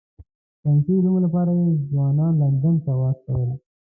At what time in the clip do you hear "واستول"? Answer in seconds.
2.99-3.49